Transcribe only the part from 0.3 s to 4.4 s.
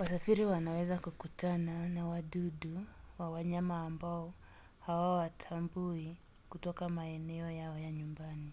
wanaweza kukutana na wadudu wa wanyama ambao